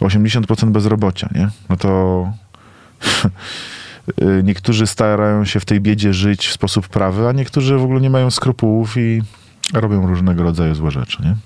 [0.00, 1.48] 80% bezrobocia, nie?
[1.68, 2.32] No to
[4.22, 8.00] y, niektórzy starają się w tej biedzie żyć w sposób prawy, a niektórzy w ogóle
[8.00, 9.22] nie mają skrupułów i
[9.72, 11.36] robią różnego rodzaju złe rzeczy, nie?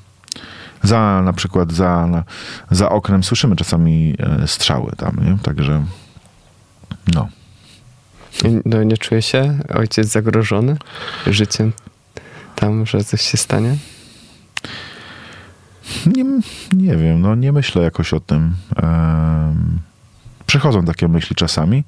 [0.85, 2.25] Za na przykład za, na,
[2.71, 5.39] za oknem słyszymy czasami e, strzały tam, nie?
[5.43, 5.85] Także
[7.15, 7.29] no.
[8.45, 10.77] I, No nie czuje się ojciec zagrożony
[11.27, 11.73] życiem
[12.55, 13.77] tam, że coś się stanie?
[16.07, 16.25] Nie,
[16.73, 18.55] nie wiem, no nie myślę jakoś o tym.
[18.77, 19.79] Em,
[20.47, 21.85] Przychodzą takie myśli czasami,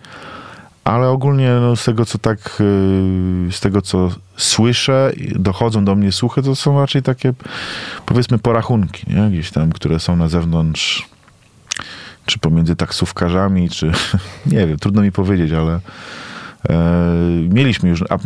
[0.86, 6.12] ale ogólnie no, z tego, co tak, y, z tego, co słyszę, dochodzą do mnie
[6.12, 7.32] słuchy, to są raczej takie,
[8.06, 9.30] powiedzmy, porachunki, nie?
[9.30, 11.08] Gdzieś tam, które są na zewnątrz,
[12.26, 13.92] czy pomiędzy taksówkarzami, czy
[14.52, 15.80] nie wiem, trudno mi powiedzieć, ale
[16.68, 16.82] e,
[17.48, 18.18] mieliśmy już, a,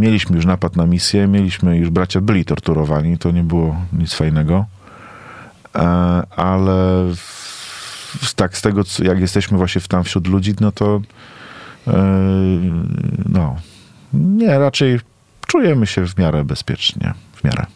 [0.00, 4.66] mieliśmy już napad na misję, mieliśmy już, bracia byli torturowani, to nie było nic fajnego.
[5.74, 5.80] E,
[6.36, 11.00] ale w, tak z tego, co, jak jesteśmy właśnie w, tam wśród ludzi, no to
[13.28, 13.56] no,
[14.12, 15.00] nie, raczej
[15.46, 17.66] czujemy się w miarę bezpiecznie, w miarę.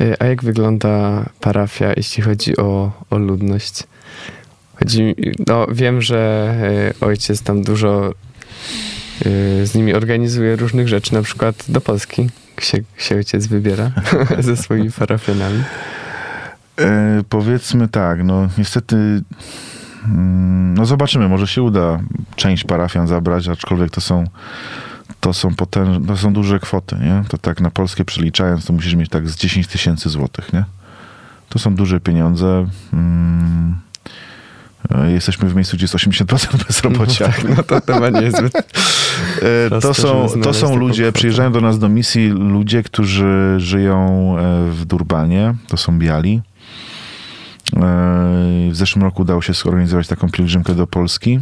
[0.00, 3.82] Y, A jak wygląda parafia, jeśli chodzi o, o ludność?
[4.74, 5.14] Chodzi,
[5.46, 6.54] no, wiem, że
[7.02, 8.12] y, ojciec tam dużo
[9.64, 13.90] z nimi organizuje różnych rzeczy, na przykład do Polski się, się ojciec wybiera
[14.38, 15.62] ze swoimi parafianami.
[16.78, 19.22] E, powiedzmy tak, no niestety
[20.74, 22.00] no zobaczymy, może się uda
[22.36, 24.24] część parafian zabrać, aczkolwiek to są
[25.20, 27.22] to są potężne, to są duże kwoty, nie?
[27.28, 30.64] To tak na polskie przeliczając, to musisz mieć tak z 10 tysięcy złotych, nie?
[31.48, 32.66] To są duże pieniądze.
[32.92, 33.76] Mm,
[34.90, 37.26] e, Jesteśmy w miejscu, gdzie jest 80% bezrobocia.
[37.48, 38.56] No, tak, no to chyba niezbyt.
[39.70, 44.70] E, To są, to są ludzie, przyjeżdżają do nas do misji ludzie, którzy żyją e,
[44.70, 46.40] w Durbanie, to są biali.
[47.76, 51.40] E, W zeszłym roku udało się zorganizować taką pielgrzymkę do Polski.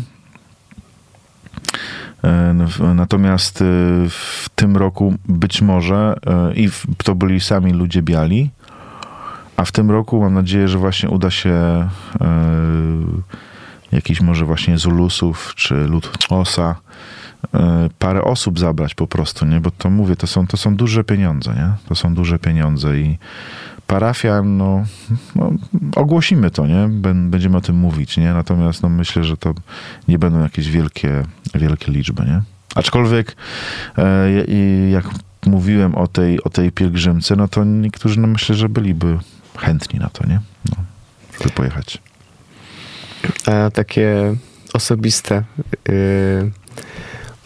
[2.24, 3.64] E, no, Natomiast e,
[4.08, 6.16] w tym roku być może
[6.54, 6.68] i
[7.04, 8.50] to byli sami ludzie biali,
[9.56, 11.88] a w tym roku mam nadzieję, że właśnie uda się
[13.92, 16.76] jakiś może właśnie Zulusów czy lud Osa
[17.54, 19.60] e, parę osób zabrać po prostu, nie?
[19.60, 21.72] Bo to mówię, to są, to są duże pieniądze, nie?
[21.88, 23.18] To są duże pieniądze i
[23.88, 24.84] parafia, no,
[25.34, 25.52] no
[25.96, 26.88] ogłosimy to, nie?
[26.88, 28.32] Bę- Będziemy o tym mówić, nie?
[28.34, 29.54] Natomiast no, myślę, że to
[30.08, 31.22] nie będą jakieś wielkie,
[31.54, 32.42] wielkie liczby, nie?
[32.74, 33.36] Aczkolwiek
[33.98, 34.30] e,
[34.90, 35.04] jak
[35.46, 39.18] mówiłem o tej, o tej pielgrzymce, no to niektórzy no myślę, że byliby
[39.58, 40.40] chętni na to, nie?
[40.70, 40.76] No,
[41.38, 41.98] żeby pojechać.
[43.46, 44.34] A takie
[44.74, 45.42] osobiste,
[45.88, 46.50] yy,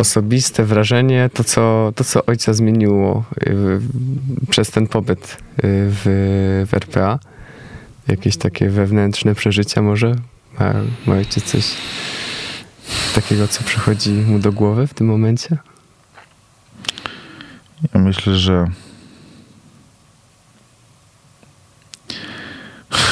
[0.02, 3.80] osobiste wrażenie, to co, to co ojca zmieniło yy,
[4.50, 6.02] przez ten pobyt yy, w,
[6.70, 7.18] w RPA,
[8.08, 10.14] jakieś takie wewnętrzne przeżycia może?
[10.58, 10.74] Ma,
[11.06, 11.74] ma ojciec coś
[13.14, 15.56] takiego, co przychodzi mu do głowy w tym momencie?
[17.94, 18.66] Ja myślę, że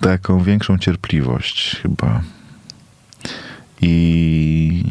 [0.00, 2.20] taką większą cierpliwość chyba.
[3.84, 4.84] I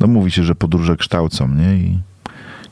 [0.00, 1.74] no mówi się, że podróże kształcą, nie?
[1.74, 1.98] I,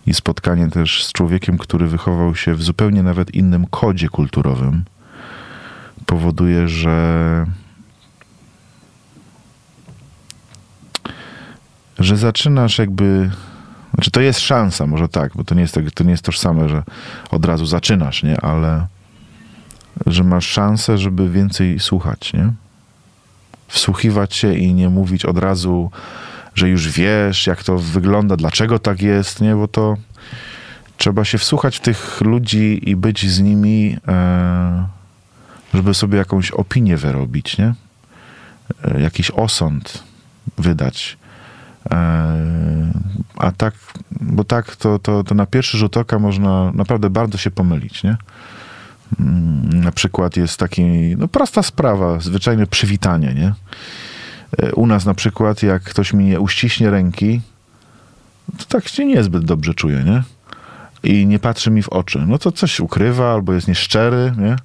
[0.07, 4.85] I spotkanie też z człowiekiem, który wychował się w zupełnie nawet innym kodzie kulturowym,
[6.07, 7.47] powoduje, że
[11.99, 13.31] że zaczynasz jakby
[13.95, 16.69] znaczy to jest szansa, może tak, bo to nie jest, tak, to nie jest tożsame,
[16.69, 16.83] że
[17.31, 18.41] od razu zaczynasz, nie?
[18.41, 18.87] Ale
[20.07, 22.53] że masz szansę, żeby więcej słuchać, nie?
[23.73, 25.91] Wsłuchiwać się i nie mówić od razu,
[26.55, 29.55] że już wiesz, jak to wygląda, dlaczego tak jest, nie?
[29.55, 29.97] Bo to
[30.97, 34.87] trzeba się wsłuchać w tych ludzi i być z nimi, e,
[35.75, 37.75] żeby sobie jakąś opinię wyrobić, nie?
[38.85, 40.03] E, jakiś osąd
[40.59, 41.19] wydać.
[41.91, 41.97] E,
[43.37, 43.75] a tak,
[44.21, 48.17] bo tak, to, to, to na pierwszy rzut oka można naprawdę bardzo się pomylić, nie?
[49.73, 50.83] Na przykład jest taki,
[51.19, 53.55] no prosta sprawa, zwyczajne przywitanie, nie?
[54.59, 57.41] E, u nas na przykład, jak ktoś mi nie uściśnie ręki,
[58.59, 60.23] to tak się niezbyt dobrze czuję, nie?
[61.03, 62.25] I nie patrzy mi w oczy.
[62.27, 64.57] No to coś ukrywa albo jest nieszczery, nie?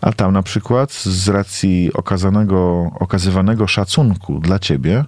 [0.00, 5.04] A tam na przykład z racji okazanego, okazywanego szacunku dla ciebie,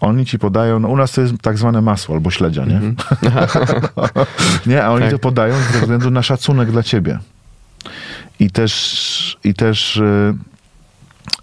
[0.00, 2.76] oni ci podają, no u nas to jest tak zwane masło albo śledzia, nie?
[2.76, 4.26] Mm -hmm.
[4.70, 5.10] nie, a oni tak.
[5.10, 7.18] to podają ze względu na szacunek dla ciebie.
[8.40, 10.00] I też, i też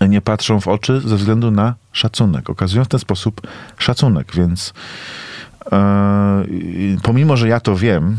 [0.01, 2.49] yy, nie patrzą w oczy ze względu na szacunek.
[2.49, 3.41] Okazują w ten sposób
[3.77, 4.73] szacunek, więc
[5.71, 8.17] yy, pomimo, że ja to wiem,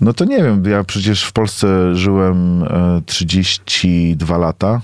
[0.00, 4.80] no to nie wiem, ja przecież w Polsce żyłem yy, 32 lata,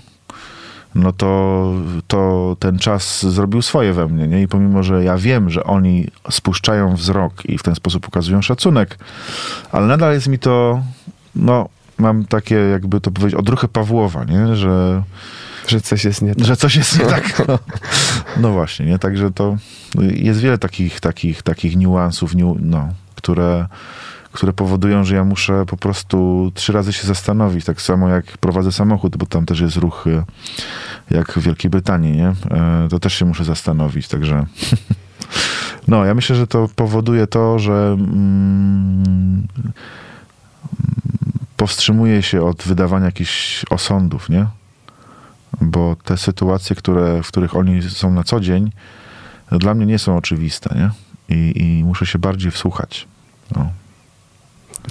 [0.95, 1.73] no to,
[2.07, 4.29] to ten czas zrobił swoje we mnie.
[4.29, 4.43] Nie?
[4.43, 8.99] I pomimo, że ja wiem, że oni spuszczają wzrok i w ten sposób pokazują szacunek,
[9.73, 10.83] ale nadal jest mi to,
[11.37, 11.69] no,
[12.01, 14.57] mam takie, jakby to powiedzieć, odruchy Pawłowa, nie?
[14.57, 15.03] Że,
[15.67, 16.47] że coś jest nie tak.
[16.47, 17.43] Że coś jest nie tak.
[17.49, 17.59] No,
[18.37, 18.99] no właśnie, nie?
[18.99, 19.57] Także to
[19.99, 23.67] jest wiele takich, takich, takich niuansów, no, które
[24.33, 27.65] które powodują, że ja muszę po prostu trzy razy się zastanowić.
[27.65, 30.25] Tak samo jak prowadzę samochód, bo tam też jest ruch e,
[31.11, 32.29] jak w Wielkiej Brytanii, nie?
[32.51, 34.47] E, to też się muszę zastanowić, także...
[35.89, 39.47] No, ja myślę, że to powoduje to, że mm,
[41.61, 44.47] powstrzymuje się od wydawania jakichś osądów, nie?
[45.61, 48.73] Bo te sytuacje, które, w których oni są na co dzień,
[49.53, 50.91] dla mnie nie są oczywiste, nie?
[51.37, 53.09] I, i muszę się bardziej wsłuchać.
[53.57, 53.71] No.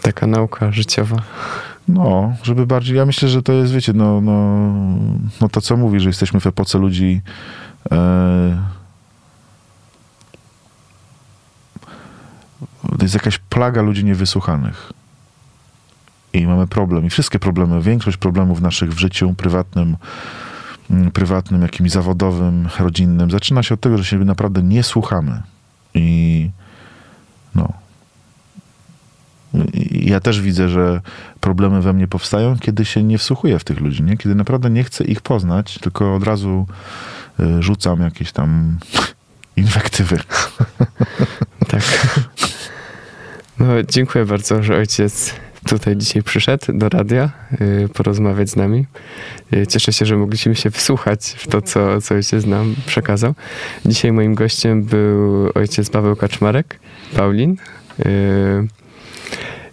[0.02, 1.18] Taka nauka życiowa.
[1.88, 4.70] No, żeby bardziej, ja myślę, że to jest, wiecie, no, no,
[5.42, 7.22] no to co mówi, że jesteśmy w epoce ludzi
[7.92, 8.64] e,
[12.98, 14.94] to jest jakaś plaga ludzi niewysłuchanych.
[16.34, 17.06] I mamy problem.
[17.06, 19.98] I wszystkie problemy, większość problemów naszych w życiu prywatnym,
[20.92, 25.42] mm, prywatnym, jakimś zawodowym, rodzinnym, zaczyna się od tego, że się naprawdę nie słuchamy.
[25.94, 26.50] I
[27.56, 27.74] no,
[29.92, 31.02] ja też widzę, że
[31.40, 34.18] problemy we mnie powstają, kiedy się nie wsłuchuję w tych ludzi, nie?
[34.18, 36.68] kiedy naprawdę nie chcę ich poznać, tylko od razu
[37.40, 38.78] y, rzucam jakieś tam
[39.56, 40.20] inwektywy.
[41.68, 41.84] Tak.
[43.60, 45.34] No, dziękuję bardzo, że ojciec
[45.68, 47.30] tutaj dzisiaj przyszedł do radia
[47.62, 48.86] y, porozmawiać z nami.
[49.54, 53.34] Y, cieszę się, że mogliśmy się wsłuchać w to, co, co ojciec nam przekazał.
[53.86, 56.80] Dzisiaj moim gościem był ojciec Paweł Kaczmarek,
[57.16, 57.58] Paulin.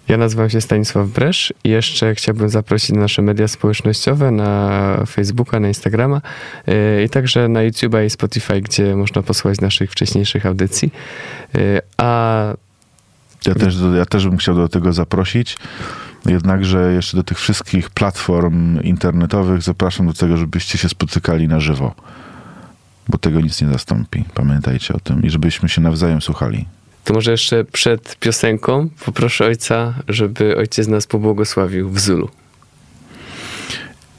[0.09, 5.61] Ja nazywam się Stanisław Bresz i jeszcze chciałbym zaprosić na nasze media społecznościowe, na Facebooka,
[5.61, 6.21] na Instagrama
[7.05, 10.93] i także na YouTube'a i Spotify, gdzie można posłuchać naszych wcześniejszych audycji.
[11.97, 12.55] A
[13.47, 15.57] ja też, ja też bym chciał do tego zaprosić.
[16.27, 21.95] Jednakże jeszcze do tych wszystkich platform internetowych zapraszam do tego, żebyście się spotykali na żywo.
[23.09, 24.25] Bo tego nic nie zastąpi.
[24.35, 26.67] Pamiętajcie o tym i żebyśmy się nawzajem słuchali.
[27.05, 32.29] To może jeszcze przed piosenką poproszę ojca, żeby ojciec nas pobłogosławił w Zulu.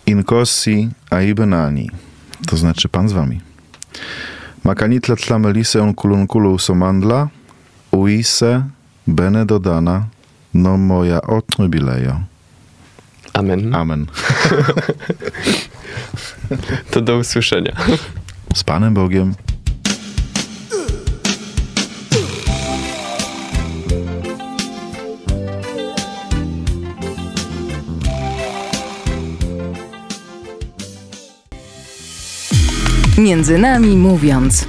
[0.05, 1.91] Inkosi aibenani,
[2.47, 3.41] to znaczy Pan z wami.
[4.63, 7.27] Macanitle tlamelise unculunculu somandla,
[7.91, 8.63] uise
[9.07, 10.07] bene dodana,
[10.53, 12.19] no moja od jubilejo.
[13.33, 13.75] Amen.
[13.75, 14.07] Amen.
[16.91, 17.75] To do usłyszenia.
[18.55, 19.33] Z Panem Bogiem.
[33.17, 34.65] Między nami mówiąc.